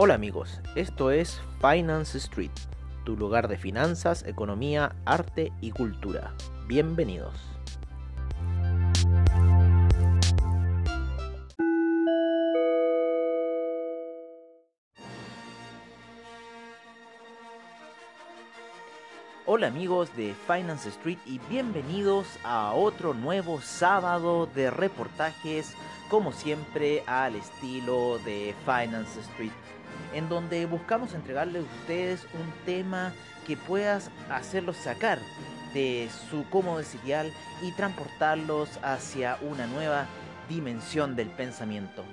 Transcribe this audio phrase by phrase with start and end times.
[0.00, 2.52] Hola amigos, esto es Finance Street,
[3.04, 6.34] tu lugar de finanzas, economía, arte y cultura.
[6.68, 7.34] Bienvenidos.
[19.46, 25.74] Hola amigos de Finance Street y bienvenidos a otro nuevo sábado de reportajes,
[26.08, 29.50] como siempre al estilo de Finance Street
[30.14, 33.12] en donde buscamos entregarles a ustedes un tema
[33.46, 34.00] que pueda
[34.30, 35.18] hacerlos sacar
[35.74, 40.06] de su cómodo serial y transportarlos hacia una nueva
[40.48, 42.04] dimensión del pensamiento.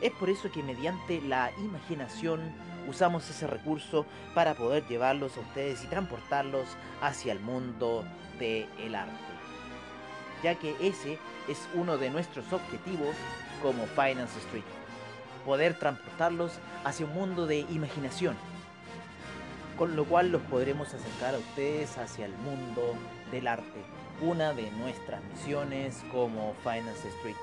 [0.00, 2.40] Es por eso que mediante la imaginación
[2.88, 6.66] usamos ese recurso para poder llevarlos a ustedes y transportarlos
[7.02, 8.04] hacia el mundo
[8.38, 9.12] del arte.
[10.42, 13.14] Ya que ese es uno de nuestros objetivos
[13.62, 14.79] como Finance Street
[15.44, 16.52] poder transportarlos
[16.84, 18.36] hacia un mundo de imaginación,
[19.76, 22.94] con lo cual los podremos acercar a ustedes hacia el mundo
[23.30, 23.84] del arte,
[24.20, 27.36] una de nuestras misiones como Finance Street.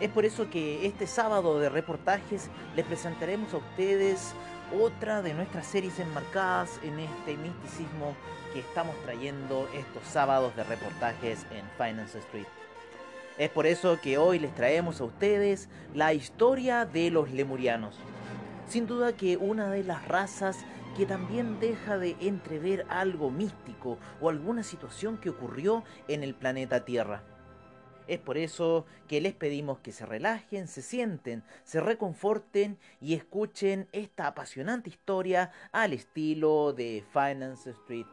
[0.00, 4.32] Es por eso que este sábado de reportajes les presentaremos a ustedes
[4.80, 8.14] otra de nuestras series enmarcadas en este misticismo
[8.52, 12.57] que estamos trayendo estos sábados de reportajes en Finance Street.
[13.38, 17.96] Es por eso que hoy les traemos a ustedes la historia de los lemurianos.
[18.66, 20.58] Sin duda que una de las razas
[20.96, 26.84] que también deja de entrever algo místico o alguna situación que ocurrió en el planeta
[26.84, 27.22] Tierra.
[28.08, 33.86] Es por eso que les pedimos que se relajen, se sienten, se reconforten y escuchen
[33.92, 38.06] esta apasionante historia al estilo de Finance Street.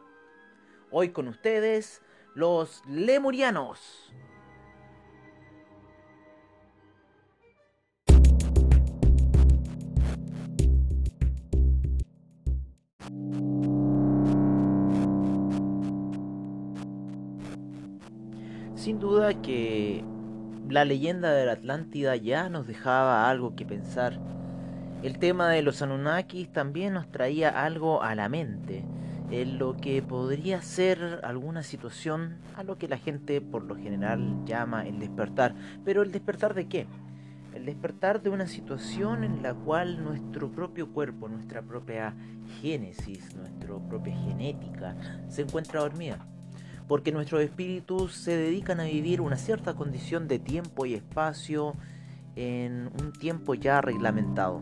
[0.92, 2.00] Hoy con ustedes,
[2.36, 4.12] los lemurianos.
[18.86, 20.04] Sin duda que
[20.68, 24.20] la leyenda de la Atlántida ya nos dejaba algo que pensar.
[25.02, 28.84] El tema de los Anunnakis también nos traía algo a la mente,
[29.32, 34.44] en lo que podría ser alguna situación a lo que la gente por lo general
[34.44, 35.56] llama el despertar.
[35.84, 36.86] Pero el despertar de qué?
[37.56, 42.14] El despertar de una situación en la cual nuestro propio cuerpo, nuestra propia
[42.62, 44.94] génesis, nuestra propia genética
[45.26, 46.24] se encuentra dormida
[46.88, 51.74] porque nuestros espíritus se dedican a vivir una cierta condición de tiempo y espacio
[52.36, 54.60] en un tiempo ya reglamentado.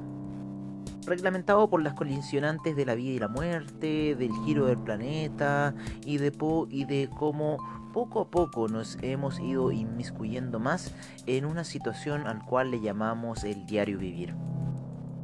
[1.06, 5.74] Reglamentado por las colisionantes de la vida y la muerte, del giro del planeta
[6.06, 6.32] y de,
[6.70, 7.58] y de cómo
[7.92, 10.94] poco a poco nos hemos ido inmiscuyendo más
[11.26, 14.34] en una situación al cual le llamamos el diario vivir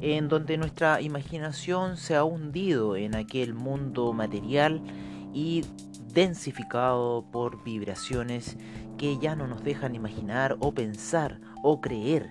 [0.00, 4.81] en donde nuestra imaginación se ha hundido en aquel mundo material
[5.34, 5.62] y
[6.12, 8.56] densificado por vibraciones
[8.98, 12.31] que ya no nos dejan imaginar o pensar o creer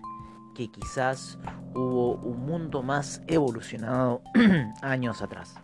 [0.55, 1.37] que quizás
[1.73, 4.21] hubo un mundo más evolucionado
[4.81, 5.55] años atrás.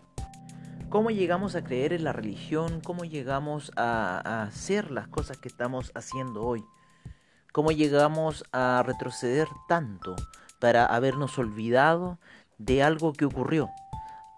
[0.89, 2.79] ¿Cómo llegamos a creer en la religión?
[2.79, 6.63] ¿Cómo llegamos a, hacer las cosas que estamos haciendo hoy?
[7.51, 10.15] ¿Cómo llegamos a retroceder tanto
[10.59, 12.19] para habernos olvidado
[12.57, 13.69] de algo que ocurrió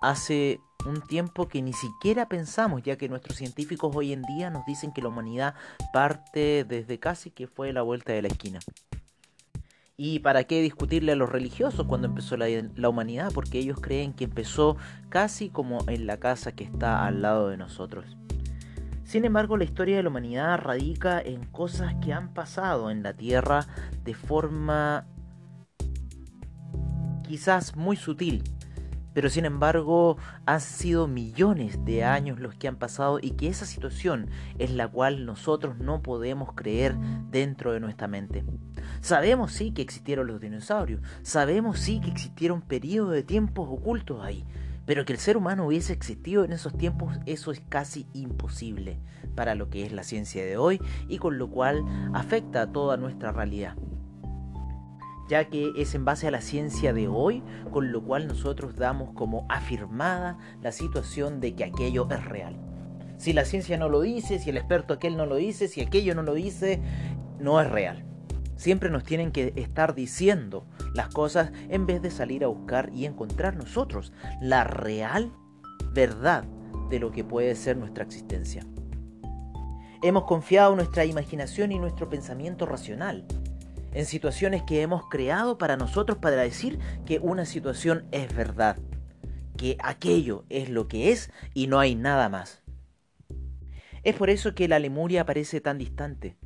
[0.01, 4.65] hace un tiempo que ni siquiera pensamos, ya que nuestros científicos hoy en día nos
[4.65, 5.55] dicen que la humanidad
[5.93, 8.59] parte desde casi que fue la vuelta de la esquina.
[9.97, 13.31] ¿Y para qué discutirle a los religiosos cuando empezó la, la, humanidad?
[13.33, 14.77] Porque ellos creen que empezó
[15.09, 18.05] casi como en la casa que está al lado de nosotros.
[19.03, 23.13] Sin embargo, la historia de la humanidad radica en cosas que han pasado en la
[23.13, 23.65] Tierra
[24.03, 25.07] de forma
[27.27, 28.43] quizás muy sutil,
[29.17, 33.65] pero sin embargo han sido millones de años los que han pasado y que esa
[33.65, 34.29] situación
[34.59, 36.95] es la cual nosotros no podemos creer
[37.31, 38.45] dentro de nuestra mente.
[39.01, 44.45] Sabemos sí que existieron los dinosaurios, sabemos sí que existieron periodos de tiempos ocultos ahí,
[44.85, 48.99] pero que el ser humano hubiese existido en esos tiempos, eso es casi imposible
[49.33, 51.83] para lo que es la ciencia de hoy y con lo cual
[52.13, 53.77] afecta a toda nuestra realidad
[55.27, 59.09] ya que es en base a la ciencia de hoy, con lo cual nosotros damos
[59.13, 62.55] como afirmada la situación de que aquello es real.
[63.17, 66.13] Si la ciencia no lo dice, si el experto aquel no lo dice, si aquello
[66.15, 66.81] no lo dice,
[67.39, 68.05] no es real.
[68.55, 73.05] Siempre nos tienen que estar diciendo las cosas en vez de salir a buscar y
[73.05, 75.31] encontrar nosotros la real
[75.93, 76.43] verdad
[76.89, 78.65] de lo que puede ser nuestra existencia.
[80.03, 83.25] Hemos confiado nuestra imaginación y nuestro pensamiento racional
[83.97, 86.77] en situaciones que hemos creado para nosotros para decir
[87.07, 88.77] que una situación es verdad,
[89.57, 92.61] que aquello es lo que es y no hay nada más.
[94.03, 96.37] Es por eso que la Lemuria parece tan distante.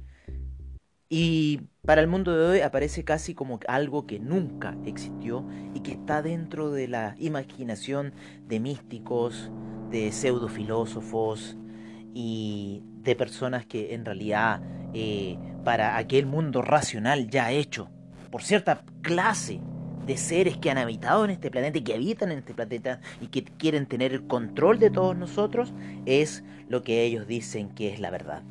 [1.10, 5.46] Y para el mundo de hoy aparece casi como algo que nunca existió
[5.76, 8.14] y que está dentro de la imaginación
[8.48, 9.52] de místicos,
[9.90, 11.58] de pseudofilósofos
[12.14, 14.62] y de personas que en realidad
[14.94, 17.90] eh, para aquel mundo racional ya hecho
[18.32, 19.60] por cierta clase
[20.06, 23.28] de seres que han habitado en este planeta y que habitan en este planeta y
[23.28, 25.74] que quieren tener el control de todos nosotros,
[26.06, 28.42] es lo que ellos dicen que es la verdad.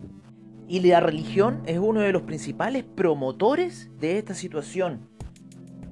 [0.69, 5.09] Y la religión es uno de los principales promotores de esta situación.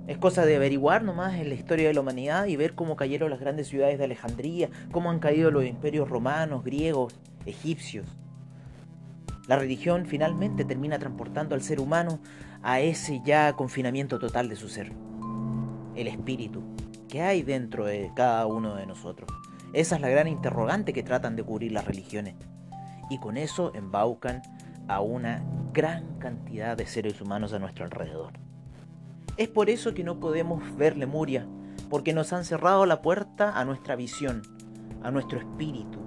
[0.07, 3.31] Es cosa de averiguar nomás en la historia de la humanidad y ver cómo cayeron
[3.31, 8.07] las grandes ciudades de Alejandría, cómo han caído los imperios romanos, griegos, egipcios.
[9.49, 12.21] La religión finalmente termina transportando al ser humano
[12.63, 14.93] a ese ya confinamiento total de su ser.
[15.97, 16.63] El espíritu
[17.09, 19.31] que hay dentro de cada uno de nosotros.
[19.73, 22.35] Esa es la gran interrogante que tratan de cubrir las religiones.
[23.09, 24.43] Y con eso embaucan
[24.87, 25.43] a una
[25.73, 28.35] gran cantidad de seres humanos a nuestro alrededor.
[29.39, 31.47] Es por eso que no podemos ver Lemuria,
[31.89, 34.43] porque nos han cerrado la puerta a nuestra visión,
[35.03, 36.01] a nuestro espíritu,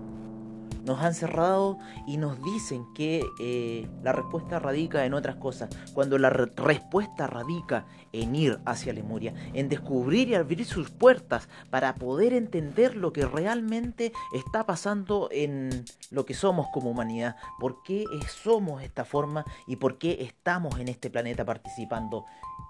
[0.83, 6.17] nos han cerrado y nos dicen que eh, la respuesta radica en otras cosas, cuando
[6.17, 12.33] la respuesta radica en ir hacia Lemuria, en descubrir y abrir sus puertas para poder
[12.33, 18.81] entender lo que realmente está pasando en lo que somos como humanidad, por qué somos
[18.81, 22.25] esta forma y por qué estamos en este planeta participando,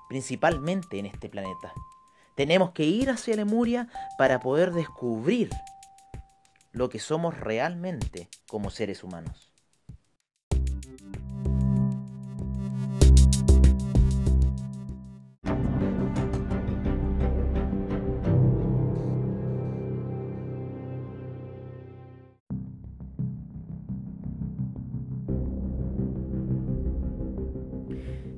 [0.10, 1.74] principalmente en este planeta.
[2.36, 3.88] Tenemos que ir hacia Lemuria
[4.18, 5.50] para poder descubrir
[6.72, 9.52] lo que somos realmente como seres humanos.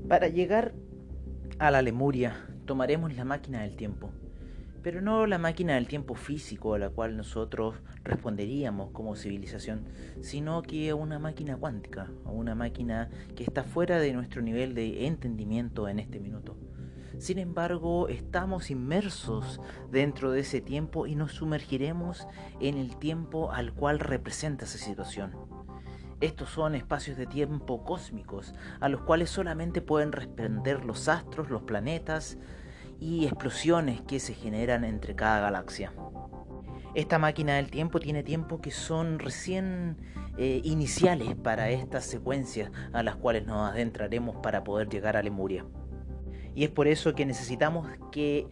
[0.08, 0.74] Para llegar
[1.58, 4.12] a la Lemuria tomaremos la máquina del tiempo
[4.84, 9.86] pero no la máquina del tiempo físico a la cual nosotros responderíamos como civilización,
[10.22, 15.88] sino que una máquina cuántica, una máquina que está fuera de nuestro nivel de entendimiento
[15.88, 16.58] en este minuto.
[17.18, 22.28] Sin embargo, estamos inmersos dentro de ese tiempo y nos sumergiremos
[22.60, 25.32] en el tiempo al cual representa esa situación.
[26.20, 31.64] Estos son espacios de tiempo cósmicos a los cuales solamente pueden responder los astros, los
[31.64, 32.38] planetas,
[33.04, 35.92] y explosiones que se generan entre cada galaxia.
[36.96, 39.98] Esta máquina del tiempo tiene tiempos que son recién
[40.38, 45.66] eh, iniciales para estas secuencias a las cuales nos adentraremos para poder llegar a Lemuria.
[46.56, 48.48] Y es por eso que necesitamos que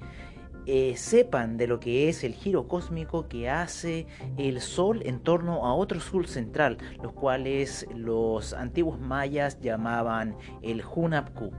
[0.66, 4.06] eh, sepan de lo que es el giro cósmico que hace
[4.38, 10.84] el Sol en torno a otro Sol central, los cuales los antiguos mayas llamaban el
[10.84, 11.52] Hunapku.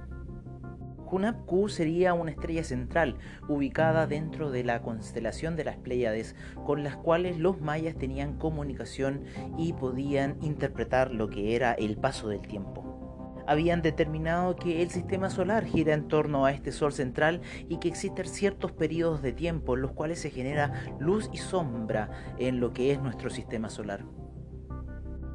[1.12, 6.82] Hunab Q sería una estrella central ubicada dentro de la constelación de las Pléyades, con
[6.82, 9.25] las cuales los mayas tenían comunicación
[9.59, 13.43] y podían interpretar lo que era el paso del tiempo.
[13.47, 17.88] Habían determinado que el sistema solar gira en torno a este sol central y que
[17.88, 22.73] existen ciertos periodos de tiempo en los cuales se genera luz y sombra en lo
[22.73, 24.22] que es nuestro sistema solar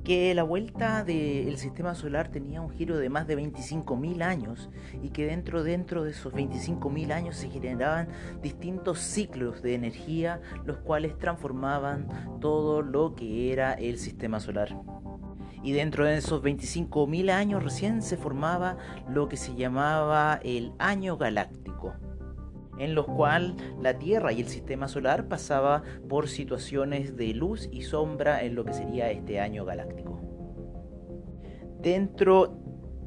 [0.08, 4.70] que la vuelta del sistema solar tenía un giro de más de 25.000 años
[5.04, 8.08] y que dentro, dentro de esos 25.000 años se generaban
[8.42, 12.08] distintos ciclos de energía los cuales transformaban
[12.40, 14.78] todo lo que era el sistema solar.
[15.62, 18.78] Y dentro de esos 25.000 años recién se formaba
[19.10, 21.68] lo que se llamaba el año galáctico
[22.80, 27.82] en los cuales la Tierra y el sistema solar pasaba por situaciones de luz y
[27.82, 30.20] sombra en lo que sería este año galáctico.
[31.82, 32.58] Dentro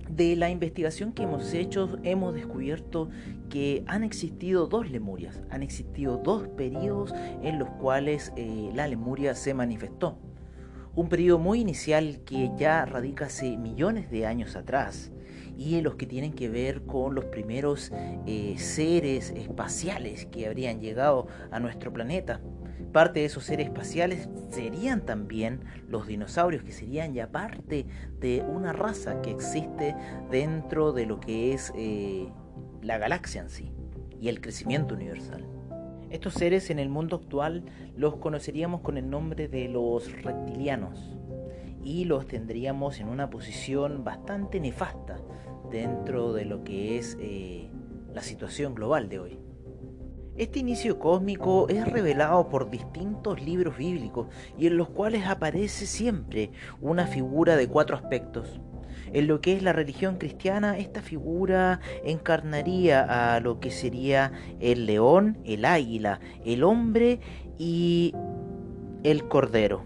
[0.08, 3.08] de la investigación que hemos hecho hemos descubierto
[3.48, 7.12] que han existido dos Lemurias, han existido dos periodos
[7.42, 10.18] en los cuales eh, la Lemuria se manifestó.
[10.94, 15.12] Un periodo muy inicial que ya radica hace millones de años atrás,
[15.56, 17.92] y los que tienen que ver con los primeros
[18.26, 22.40] eh, seres espaciales que habrían llegado a nuestro planeta.
[22.92, 27.86] Parte de esos seres espaciales serían también los dinosaurios, que serían ya parte
[28.18, 29.94] de una raza que existe
[30.30, 32.28] dentro de lo que es eh,
[32.82, 33.72] la galaxia en sí
[34.18, 35.59] y el crecimiento universal.
[36.10, 37.64] Estos seres en el mundo actual
[37.96, 41.16] los conoceríamos con el nombre de los reptilianos
[41.84, 45.20] y los tendríamos en una posición bastante nefasta,
[45.70, 47.68] dentro de lo que es eh,
[48.12, 49.38] la situación global de hoy.
[50.36, 54.26] Este inicio cósmico es revelado por distintos libros bíblicos
[54.58, 56.50] y en los cuales aparece siempre
[56.80, 58.60] una figura de cuatro aspectos.
[59.12, 64.86] En lo que es la religión cristiana, esta figura encarnaría a lo que sería el
[64.86, 67.20] león, el águila, el hombre
[67.58, 68.14] y
[69.02, 69.82] el cordero.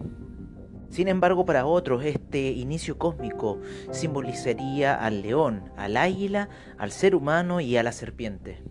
[0.89, 3.59] Sin embargo, para otros, este inicio cósmico
[3.91, 8.63] simbolizaría al león, al águila, al ser humano y a la serpiente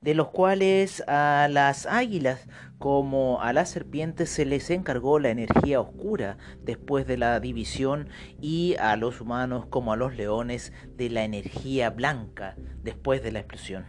[0.00, 2.46] de los cuales a las águilas
[2.78, 8.08] como a las serpientes se les encargó la energía oscura después de la división
[8.40, 13.40] y a los humanos como a los leones de la energía blanca después de la
[13.40, 13.86] explosión.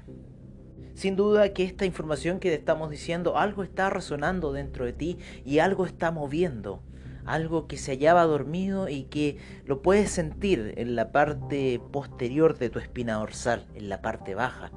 [0.95, 5.17] Sin duda que esta información que te estamos diciendo, algo está resonando dentro de ti
[5.45, 6.81] y algo está moviendo,
[7.25, 12.69] algo que se hallaba dormido y que lo puedes sentir en la parte posterior de
[12.69, 14.71] tu espina dorsal, en la parte baja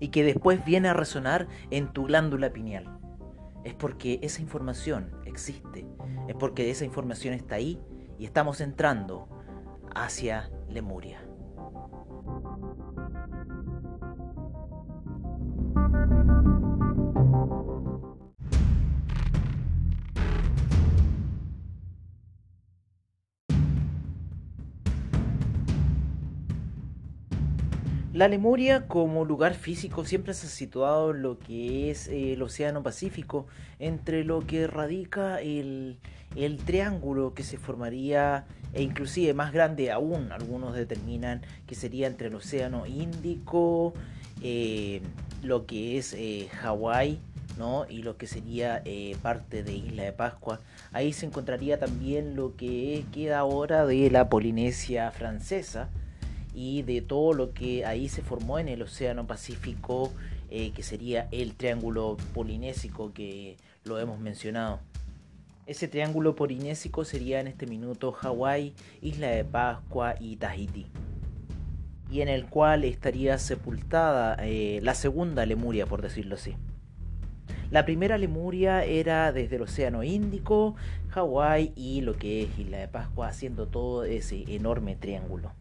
[0.00, 2.98] y que después viene a resonar en tu glándula pineal.
[3.64, 5.86] Es porque esa información existe,
[6.28, 7.80] es porque esa información está ahí
[8.18, 9.28] y estamos entrando
[9.94, 11.27] hacia Lemuria.
[28.18, 32.42] La Lemuria como lugar físico siempre se ha situado en lo que es eh, el
[32.42, 33.46] Océano Pacífico,
[33.78, 36.00] entre lo que radica el,
[36.66, 42.34] triángulo que se formaría, e inclusive más grande aún, algunos determinan que sería entre el
[42.34, 43.94] Océano Índico,
[44.42, 45.00] eh,
[45.44, 47.20] lo que es eh, Hawái,
[47.56, 47.86] ¿no?
[47.88, 48.82] y lo que sería
[49.22, 50.58] parte de Isla de Pascua.
[50.90, 55.88] Ahí se encontraría también lo que queda ahora de la Polinesia francesa,
[56.54, 60.12] y de todo lo que ahí se formó en el Océano Pacífico,
[60.50, 64.80] eh, que sería el triángulo polinésico que lo hemos mencionado.
[65.66, 70.86] Ese triángulo polinésico sería en este minuto Hawái, Isla de Pascua y Tahiti,
[72.10, 76.56] y en el cual estaría sepultada eh, la segunda Lemuria, por decirlo así.
[77.70, 80.74] La primera Lemuria era desde el Océano Índico,
[81.10, 85.52] Hawái y lo que es Isla de Pascua, haciendo todo ese enorme triángulo.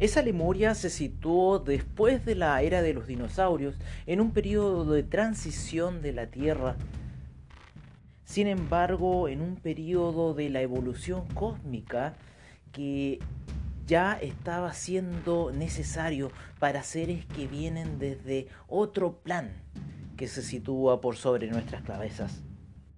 [0.00, 3.76] Esa Lemuria se situó después de la era de los dinosaurios,
[4.06, 6.76] en un periodo de transición de la Tierra.
[8.24, 12.14] Sin embargo, en un periodo de la evolución cósmica
[12.72, 13.18] que
[13.86, 19.50] ya estaba siendo necesario para seres que vienen desde otro plan
[20.16, 22.42] que se sitúa por sobre nuestras cabezas.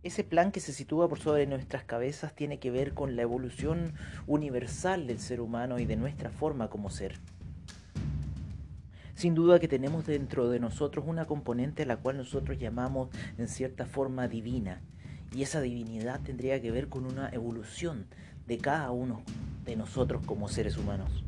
[0.03, 3.93] Ese plan que se sitúa por sobre nuestras cabezas tiene que ver con la evolución
[4.27, 7.21] universal del ser humano y de nuestra forma como ser.
[9.15, 13.47] Sin duda que tenemos dentro de nosotros una componente a la cual nosotros llamamos en
[13.47, 14.81] cierta forma divina.
[15.33, 18.07] Y esa divinidad tendría que ver con una evolución
[18.49, 19.23] de cada uno
[19.65, 21.23] de nosotros como seres humanos.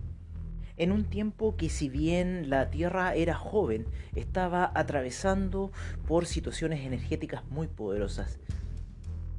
[0.77, 5.71] En un tiempo que si bien la Tierra era joven, estaba atravesando
[6.09, 8.41] por situaciones energéticas muy poderosas,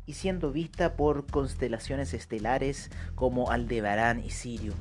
[0.05, 4.73] y siendo vista por constelaciones estelares como Aldebarán y Sirio,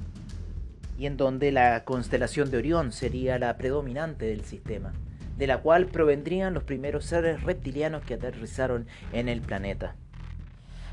[0.99, 4.93] y en donde la constelación de Orión sería la predominante del sistema,
[5.37, 9.97] de la cual provendrían los primeros seres reptilianos que aterrizaron en el planeta.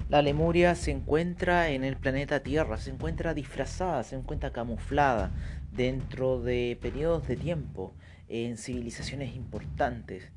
[0.10, 5.32] La Lemuria se encuentra en el planeta Tierra, se encuentra disfrazada, se encuentra camuflada
[5.72, 7.94] dentro de periodos de tiempo
[8.28, 10.30] en civilizaciones importantes,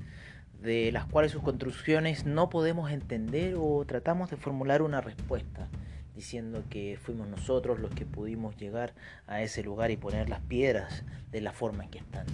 [0.65, 5.69] de las cuales sus construcciones no podemos entender o tratamos de formular una respuesta,
[6.15, 8.93] diciendo que fuimos nosotros los que pudimos llegar
[9.27, 12.25] a ese lugar y poner las piedras de la forma en que están.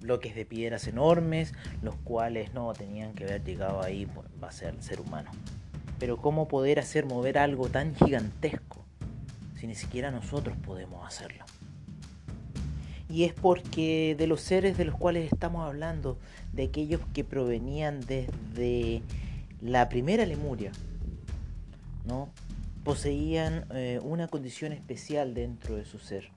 [0.00, 4.08] Bloques de piedras enormes, los cuales no tenían que haber llegado ahí,
[4.42, 5.30] va a ser el ser humano.
[5.98, 8.84] Pero ¿cómo poder hacer mover algo tan gigantesco
[9.56, 11.44] si ni siquiera nosotros podemos hacerlo?
[13.14, 16.18] y es porque de los seres de los cuales estamos hablando,
[16.54, 19.02] de aquellos que provenían desde
[19.60, 20.72] la primera Lemuria,
[22.04, 22.28] ¿no?
[22.84, 26.28] poseían eh, una condición especial dentro de su ser,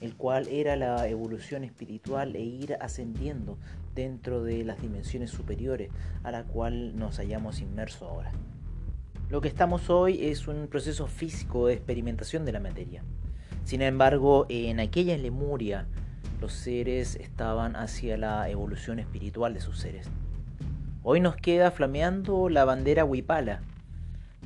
[0.00, 3.58] el cual era la evolución espiritual e ir ascendiendo
[3.96, 5.90] dentro de las dimensiones superiores
[6.22, 8.30] a la cual nos hallamos inmersos ahora.
[9.28, 13.02] Lo que estamos hoy es un proceso físico de experimentación de la materia.
[13.64, 15.86] Sin embargo, en aquella Lemuria,
[16.40, 20.08] los seres estaban hacia la evolución espiritual de sus seres.
[21.02, 23.60] Hoy nos queda flameando la bandera huipala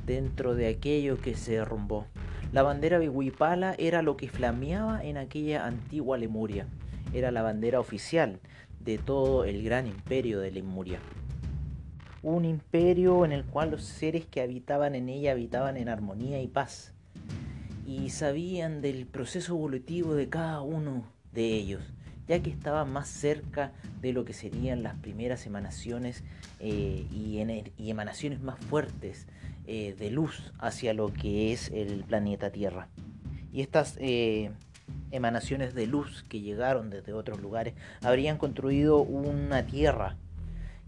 [0.05, 2.07] dentro de aquello que se derrumbó,
[2.51, 6.67] La bandera Wipala era lo que flameaba en aquella antigua Lemuria.
[7.13, 8.39] Era la bandera oficial
[8.79, 10.99] de todo el gran imperio de Lemuria.
[12.21, 16.47] Un imperio en el cual los seres que habitaban en ella habitaban en armonía y
[16.47, 16.93] paz.
[17.85, 21.81] Y sabían del proceso evolutivo de cada uno de ellos,
[22.27, 23.71] ya que estaban más cerca
[24.01, 26.23] de lo que serían las primeras emanaciones
[26.59, 27.39] eh, y,
[27.89, 29.27] emanaciones más fuertes
[29.65, 32.87] eh, de luz hacia lo que es el planeta Tierra.
[33.51, 34.51] Y estas eh,
[35.11, 40.17] emanaciones de luz que llegaron desde otros lugares habrían construido una tierra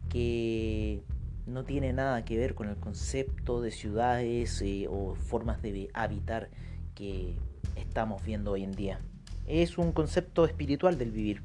[0.10, 1.04] que
[1.46, 6.50] no tiene nada que ver con el concepto de ciudades o formas de habitar
[6.96, 7.36] que
[7.76, 9.00] estamos viendo hoy en día.
[9.48, 11.42] Es un concepto espiritual del vivir,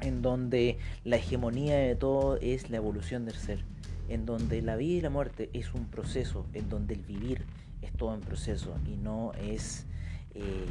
[0.00, 3.64] en donde la hegemonía de todo es la evolución del ser,
[4.08, 7.44] en donde la vida y la muerte es un proceso, en donde el vivir
[7.82, 9.86] es todo en proceso y no es
[10.34, 10.66] eh,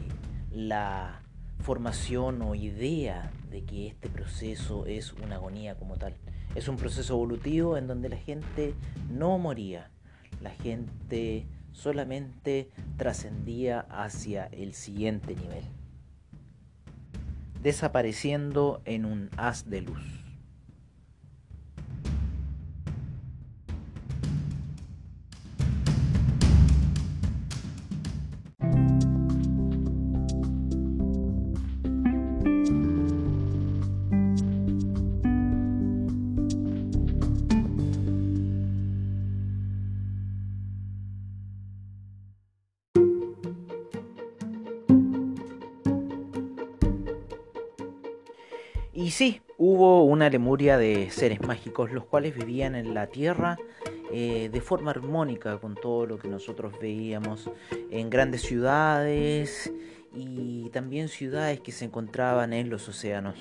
[0.52, 1.22] la
[1.60, 6.16] formación o idea de que este proceso es una agonía como tal.
[6.56, 8.74] Es un proceso evolutivo en donde la gente
[9.10, 9.90] no moría,
[10.42, 15.64] la gente solamente trascendía hacia el siguiente nivel,
[17.68, 20.27] desapareciendo en un haz de luz.
[48.98, 53.56] Y sí, hubo una Lemuria de seres mágicos, los cuales vivían en la Tierra
[54.12, 57.48] eh, de forma armónica con todo lo que nosotros veíamos
[57.92, 59.72] en grandes ciudades
[60.16, 63.36] y también ciudades que se encontraban en los océanos.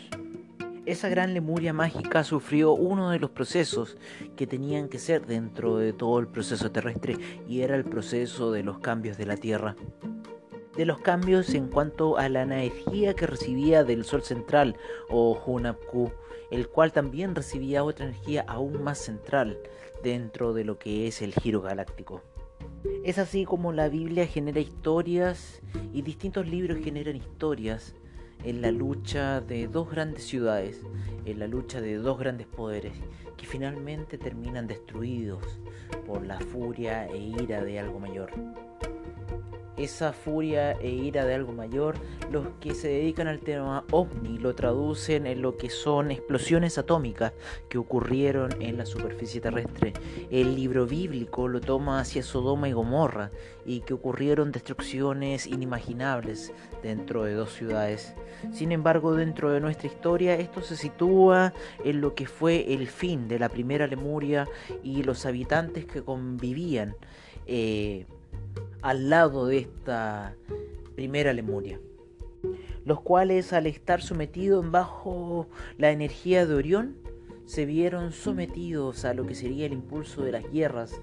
[0.84, 3.97] Esa gran Lemuria mágica sufrió uno de los procesos
[4.36, 7.16] que tenían que ser dentro de todo el proceso terrestre
[7.49, 9.75] y era el proceso de los cambios de la Tierra
[10.76, 14.76] de los cambios en cuanto a la energía que recibía del Sol central
[15.08, 16.12] o Hunapku,
[16.50, 19.58] el cual también recibía otra energía aún más central
[20.02, 22.23] dentro de lo que es el giro galáctico.
[23.04, 25.62] Es así como la Biblia genera historias
[25.93, 27.95] y distintos libros generan historias
[28.45, 30.82] en la lucha de dos grandes ciudades,
[31.25, 32.93] en la lucha de dos grandes poderes,
[33.36, 35.43] que finalmente terminan destruidos
[36.06, 38.30] por la furia e ira de algo mayor
[39.76, 41.97] esa furia e ira de algo mayor,
[42.30, 47.32] los que se dedican al tema ovni lo traducen en lo que son explosiones atómicas
[47.69, 49.93] que ocurrieron en la superficie terrestre.
[50.30, 53.30] El libro bíblico lo toma hacia Sodoma y Gomorra
[53.65, 58.15] y que ocurrieron destrucciones inimaginables dentro de dos ciudades.
[58.52, 61.52] Sin embargo, dentro de nuestra historia esto se sitúa
[61.84, 64.47] en lo que fue el fin de la primera Lemuria
[64.82, 66.95] y los habitantes que convivían.
[67.47, 68.06] Eh,
[68.82, 70.36] al lado de esta
[70.95, 71.80] primera Lemuria,
[72.84, 76.97] los cuales al estar sometidos bajo la energía de Orión,
[77.45, 81.00] se vieron sometidos a lo que sería el impulso de las guerras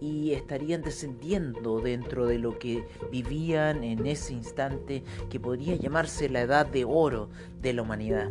[0.00, 6.42] y estarían descendiendo dentro de lo que vivían en ese instante que podría llamarse la
[6.42, 7.30] edad de oro
[7.62, 8.30] de la humanidad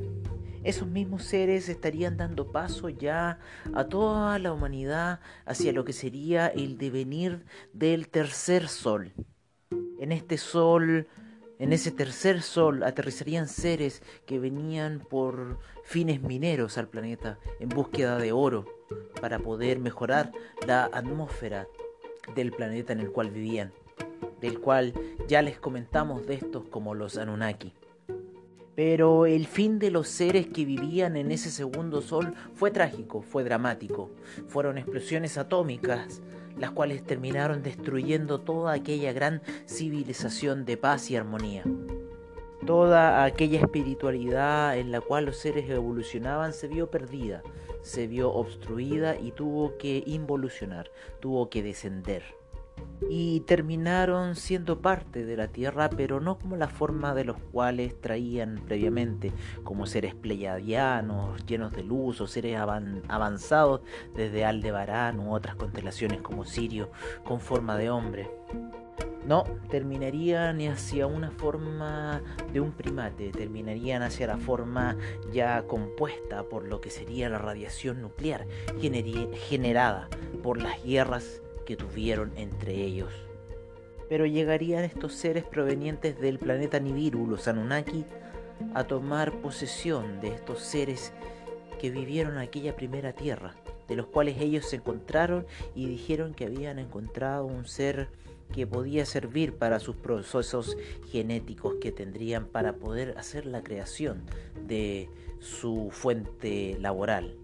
[0.63, 3.39] esos mismos seres estarían dando paso ya
[3.73, 9.11] a toda la humanidad hacia lo que sería el devenir del tercer sol.
[9.99, 11.07] En este sol,
[11.59, 18.17] en ese tercer sol, aterrizarían seres que venían por fines mineros al planeta en búsqueda
[18.17, 18.65] de oro
[19.21, 20.31] para poder mejorar
[20.65, 21.67] la atmósfera
[22.35, 23.73] del planeta en el cual vivían,
[24.41, 24.93] del cual
[25.27, 27.73] ya les comentamos de estos como los Anunnaki.
[28.75, 33.43] Pero el fin de los seres que vivían en ese segundo sol fue trágico, fue
[33.43, 34.09] dramático.
[34.47, 36.21] Fueron explosiones atómicas,
[36.57, 41.63] las cuales terminaron destruyendo toda aquella gran civilización de paz y armonía.
[42.65, 47.43] Toda aquella espiritualidad en la cual los seres evolucionaban se vio perdida,
[47.81, 52.23] se vio obstruida y tuvo que involucionar, tuvo que descender
[53.09, 57.99] y terminaron siendo parte de la Tierra, pero no como la forma de los cuales
[57.99, 59.31] traían previamente,
[59.63, 62.59] como seres pleiadianos, llenos de luz, o seres
[63.07, 63.81] avanzados
[64.15, 66.91] desde Aldebarán u otras constelaciones como Sirio,
[67.23, 68.29] con forma de hombre.
[69.25, 74.97] No, terminarían hacia una forma de un primate, terminarían hacia la forma
[75.31, 78.45] ya compuesta por lo que sería la radiación nuclear
[79.47, 80.09] generada
[80.41, 83.11] por las guerras que tuvieron entre ellos.
[84.09, 88.05] Pero llegarían estos seres provenientes del planeta Nibiru, los Anunnaki,
[88.73, 91.13] a tomar posesión de estos seres
[91.79, 93.55] que vivieron aquella primera tierra,
[93.87, 95.45] de los cuales ellos se encontraron
[95.75, 98.09] y dijeron que habían encontrado un ser
[98.53, 100.77] que podía servir para sus procesos
[101.11, 104.23] genéticos que tendrían para poder hacer la creación
[104.67, 107.35] de su fuente laboral,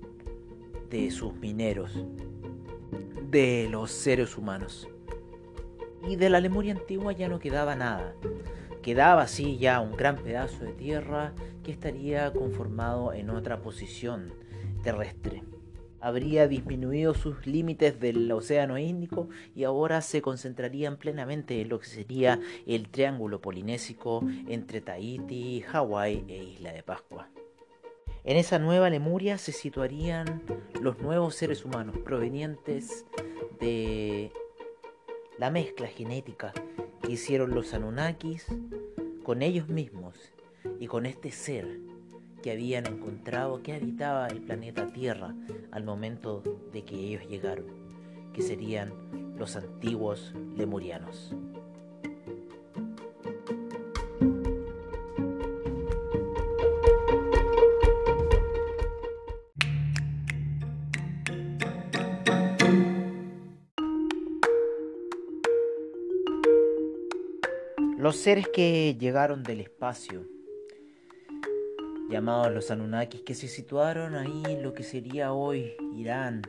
[0.89, 2.05] de sus mineros,
[3.29, 4.88] de los seres humanos.
[6.08, 8.15] Y de la Lemuria antigua ya no quedaba nada.
[8.82, 14.34] Quedaba así ya un gran pedazo de tierra que estaría conformado en otra posición
[14.84, 15.43] terrestre
[16.01, 21.88] habría disminuido sus límites del Océano Índico y ahora se concentrarían plenamente en lo que
[21.88, 27.29] sería el triángulo polinésico entre Tahiti, Hawái e Isla de Pascua.
[28.29, 30.43] En esa nueva Lemuria se situarían
[30.79, 33.07] los nuevos seres humanos provenientes
[33.59, 34.31] de
[35.39, 36.53] la mezcla genética
[37.01, 38.45] que hicieron los Anunnakis
[39.23, 40.31] con ellos mismos
[40.79, 41.79] y con este ser
[42.43, 45.33] que habían encontrado que habitaba el planeta Tierra
[45.71, 47.65] al momento de que ellos llegaron,
[48.31, 48.93] que serían
[49.39, 51.33] los antiguos lemurianos.
[68.09, 70.25] Los seres que llegaron del espacio
[72.09, 76.41] llamados los Anunnakis, que se situaron ahí en lo que sería hoy Irán,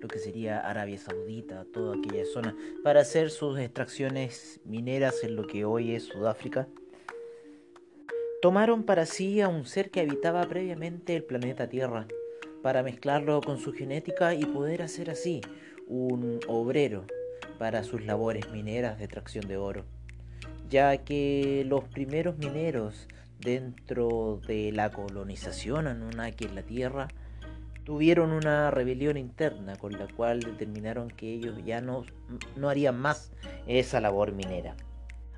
[0.00, 5.46] lo que sería Arabia Saudita, toda aquella zona, para hacer sus extracciones mineras en lo
[5.46, 6.66] que hoy es Sudáfrica.
[8.42, 12.08] Tomaron para sí a un ser que habitaba previamente el planeta Tierra,
[12.64, 15.40] para mezclarlo con su genética y poder hacer así
[15.86, 17.04] un obrero
[17.60, 19.84] para sus labores mineras de extracción de oro,
[20.68, 23.08] ya que los primeros mineros
[23.40, 27.08] dentro de la colonización Anunnaki en la Tierra,
[27.84, 32.04] tuvieron una rebelión interna con la cual determinaron que ellos ya no,
[32.56, 33.30] no harían más
[33.66, 34.74] esa labor minera.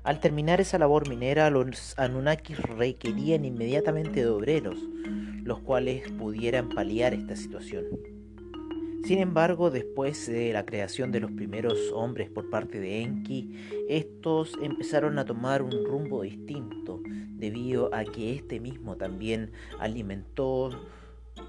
[0.03, 4.79] Al terminar esa labor minera, los Anunnakis requerían inmediatamente de obreros,
[5.43, 7.83] los cuales pudieran paliar esta situación.
[9.07, 13.55] Sin embargo, después de la creación de los primeros hombres por parte de Enki,
[13.87, 20.71] estos empezaron a tomar un rumbo distinto, debido a que este mismo también alimentó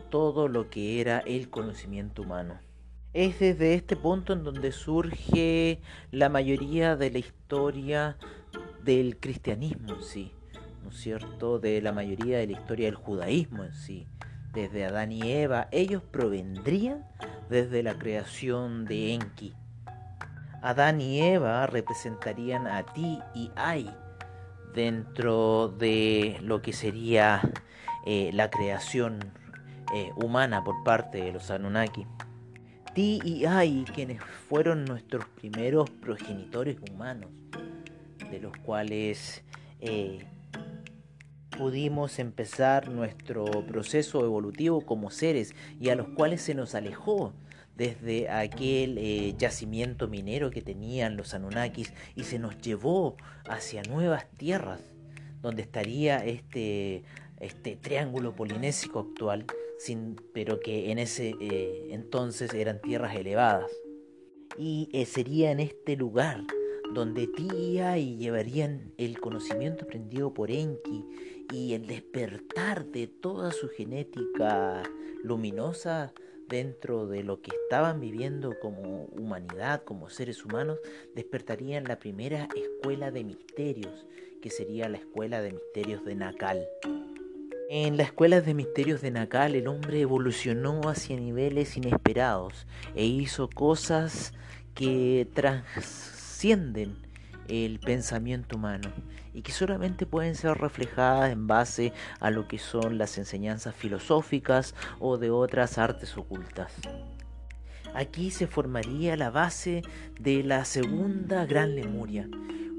[0.09, 2.61] todo lo que era el conocimiento humano.
[3.13, 5.81] Es desde este punto en donde surge
[6.13, 8.19] la mayoría de la historia
[8.85, 10.33] del cristianismo en sí,
[10.85, 11.59] ¿no es cierto?
[11.59, 14.07] De la mayoría de la historia del judaísmo en sí.
[14.53, 17.07] Desde Adán y Eva, ellos provendrían
[17.49, 19.55] desde la creación de Enki.
[20.63, 23.89] Adán y Eva representarían a ti y Ai
[24.75, 27.41] dentro de lo que sería
[28.07, 29.19] eh, la creación
[29.95, 32.07] eh, humana por parte de los Anunnaki.
[32.95, 37.31] Ti y Ai, quienes fueron nuestros primeros progenitores humanos,
[38.31, 39.45] de los cuales
[39.81, 40.27] eh,
[41.59, 47.33] pudimos empezar nuestro proceso evolutivo como seres y a los cuales se nos alejó
[47.77, 53.17] desde aquel eh, yacimiento minero que tenían los Anunnakis y se nos llevó
[53.49, 54.81] hacia nuevas tierras
[55.43, 57.03] donde estaría este,
[57.41, 59.45] este triángulo polinésico actual,
[59.79, 63.71] sin, pero que en ese eh, entonces eran tierras elevadas.
[64.57, 66.43] Y eh, sería en este lugar
[66.93, 71.05] donde Tía y llevarían el conocimiento aprendido por Enki
[71.53, 74.83] y el despertar de toda su genética
[75.23, 76.13] luminosa
[76.49, 80.79] dentro de lo que estaban viviendo como humanidad, como seres humanos,
[81.15, 84.07] despertarían la primera escuela de misterios,
[84.41, 86.67] que sería la escuela de misterios de Nakal.
[87.71, 93.51] En la escuela de misterios de Nakal el hombre evolucionó hacia niveles inesperados e hizo
[93.51, 94.33] cosas
[94.75, 95.65] que tras
[97.49, 98.93] el pensamiento humano
[99.33, 104.75] y que solamente pueden ser reflejadas en base a lo que son las enseñanzas filosóficas
[104.99, 106.73] o de otras artes ocultas.
[107.95, 109.83] Aquí se formaría la base
[110.21, 112.29] de la segunda gran Lemuria,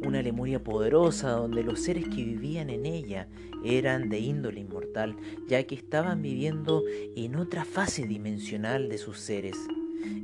[0.06, 3.28] una Lemuria poderosa donde los seres que vivían en ella
[3.66, 5.16] eran de índole inmortal,
[5.48, 6.84] ya que estaban viviendo
[7.16, 9.58] en otra fase dimensional de sus seres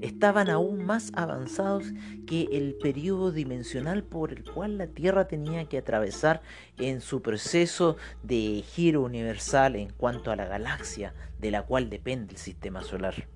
[0.02, 1.86] estaban aún más avanzados
[2.28, 6.42] que el periodo dimensional por el cual la Tierra tenía que atravesar
[6.78, 12.34] en su proceso de giro universal en cuanto a la galaxia de la cual depende
[12.34, 13.28] el sistema solar.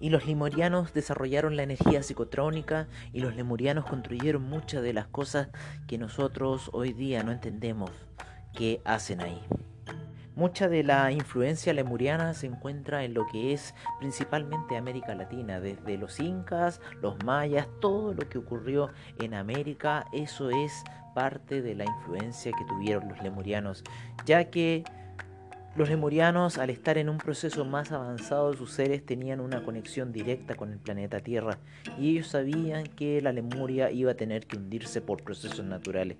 [0.00, 5.48] Y los lemurianos desarrollaron la energía psicotrónica y los lemurianos construyeron muchas de las cosas
[5.86, 7.90] que nosotros hoy día no entendemos
[8.54, 9.40] que hacen ahí.
[10.40, 15.98] Mucha de la influencia lemuriana se encuentra en lo que es principalmente América Latina, desde
[15.98, 20.82] los incas, los mayas, todo lo que ocurrió en América, eso es
[21.14, 23.84] parte de la influencia que tuvieron los lemurianos,
[24.24, 24.82] ya que
[25.76, 30.10] los lemurianos, al estar en un proceso más avanzado de sus seres, tenían una conexión
[30.10, 31.58] directa con el planeta Tierra
[31.98, 36.16] y ellos sabían que la Lemuria iba a tener que hundirse por procesos naturales.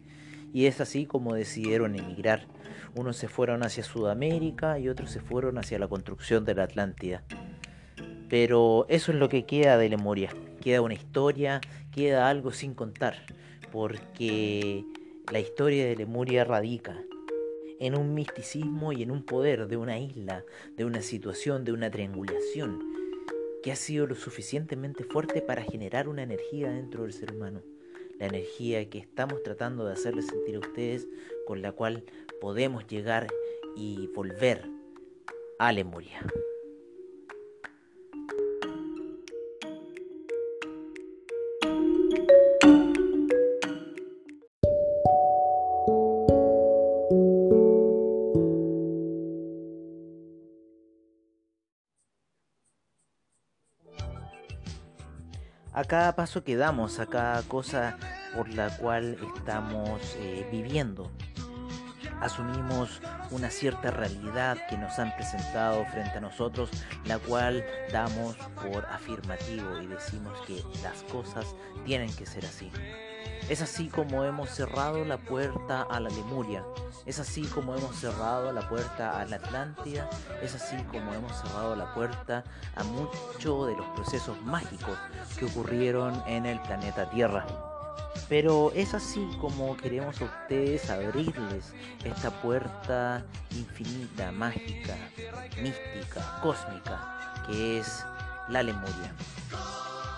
[0.53, 2.47] Y es así como decidieron emigrar.
[2.95, 7.23] Unos se fueron hacia Sudamérica y otros se fueron hacia la construcción de la Atlántida.
[8.29, 10.31] Pero eso es lo que queda de Lemuria.
[10.61, 11.61] Queda una historia,
[11.93, 13.17] queda algo sin contar,
[13.73, 14.85] porque
[15.33, 16.97] la historia de Lemuria radica
[17.81, 20.45] en un misticismo y en un poder de una isla,
[20.77, 22.79] de una situación, de una triangulación,
[23.63, 27.63] que ha sido lo suficientemente fuerte para generar una energía dentro del ser humano.
[28.21, 31.09] La energía que estamos tratando de hacerles sentir a ustedes,
[31.47, 32.05] con la cual
[32.41, 33.27] podemos llegar
[33.77, 34.63] y volver
[35.59, 36.21] a Lemuria.
[55.91, 57.99] Cada paso que damos, a cada cosa
[58.37, 61.11] por la cual estamos eh, viviendo.
[62.21, 66.71] Asumimos una cierta realidad que nos han presentado frente a nosotros,
[67.07, 72.71] la cual damos por afirmativo y decimos que las cosas tienen que ser así.
[73.51, 76.65] Es así como hemos cerrado la puerta a la Lemuria,
[77.05, 80.09] es así como hemos cerrado la puerta a la Atlántida,
[80.41, 82.45] es así como hemos cerrado la puerta
[82.77, 84.97] a muchos de los procesos mágicos
[85.37, 87.45] que ocurrieron en el planeta Tierra.
[88.29, 91.73] Pero es así como queremos a ustedes abrirles
[92.05, 94.95] esta puerta infinita, mágica,
[95.61, 98.07] mística, cósmica, que es
[98.49, 99.13] la Lemuria.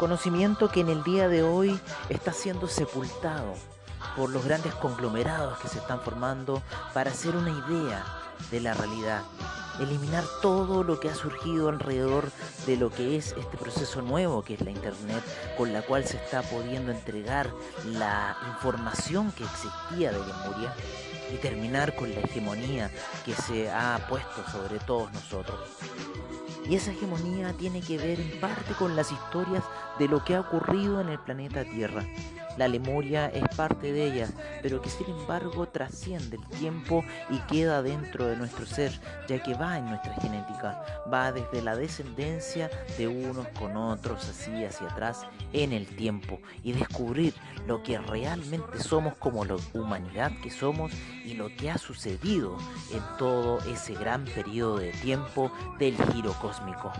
[0.03, 3.55] Conocimiento que en el día de hoy está siendo sepultado
[4.17, 6.61] por los grandes conglomerados que se están formando
[6.93, 8.05] para hacer una idea
[8.51, 9.23] de la realidad.
[9.79, 12.33] Eliminar todo lo que ha surgido alrededor
[12.67, 15.23] de lo que es este proceso nuevo que es la Internet,
[15.57, 17.49] con la cual se está pudiendo entregar
[17.85, 20.75] la información que existía de Lemuria
[21.33, 22.91] y terminar con la hegemonía
[23.25, 25.61] que se ha puesto sobre todos nosotros.
[26.69, 29.65] Y esa hegemonía tiene que ver en parte con las historias
[30.03, 32.05] de lo que ha ocurrido en el planeta Tierra
[32.57, 34.29] la Lemuria es parte de ella,
[34.63, 38.93] pero que sin embargo trasciende el tiempo y queda dentro de nuestro ser,
[39.27, 44.65] ya que va en nuestra genética, va desde la descendencia de unos con otros, así
[44.65, 47.35] hacia atrás, en el tiempo, y descubrir
[47.67, 50.93] lo que realmente somos como la humanidad que somos
[51.25, 52.59] y lo que ha sucedido
[52.93, 56.93] en todo ese gran periodo de tiempo del giro cósmico.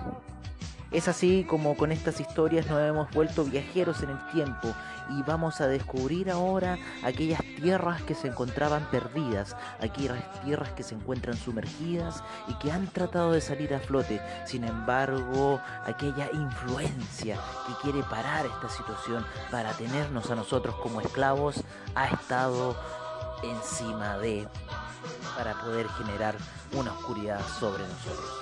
[0.93, 4.75] Es así como con estas historias nos hemos vuelto viajeros en el tiempo
[5.09, 10.95] y vamos a descubrir ahora aquellas tierras que se encontraban perdidas, aquellas tierras que se
[10.95, 14.21] encuentran sumergidas y que han tratado de salir a flote.
[14.45, 21.65] Sin embargo, aquella influencia que quiere parar esta situación para tenernos a nosotros como esclavos
[21.95, 22.77] ha estado
[23.43, 24.47] encima de
[25.39, 26.37] para poder generar
[26.75, 28.42] una oscuridad sobre nosotros.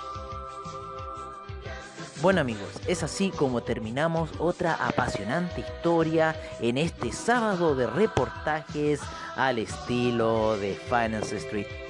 [2.22, 9.00] Bueno amigos, es así como terminamos otra apasionante historia en este sábado de reportajes
[9.36, 11.89] al estilo de Finance Street.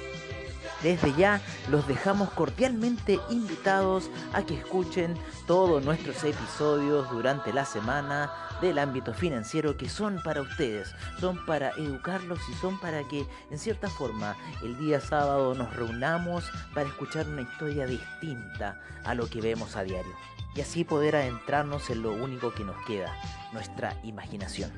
[0.82, 5.14] Desde ya los dejamos cordialmente invitados a que escuchen
[5.46, 11.70] todos nuestros episodios durante la semana del ámbito financiero que son para ustedes, son para
[11.70, 17.26] educarlos y son para que en cierta forma el día sábado nos reunamos para escuchar
[17.26, 20.12] una historia distinta a lo que vemos a diario
[20.54, 23.14] y así poder adentrarnos en lo único que nos queda,
[23.52, 24.70] nuestra imaginación.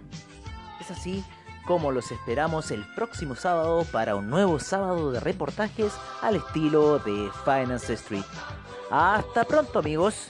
[0.81, 1.25] Es así
[1.67, 7.31] como los esperamos el próximo sábado para un nuevo sábado de reportajes al estilo de
[7.45, 8.25] Finance Street.
[8.91, 10.29] Hasta pronto amigos.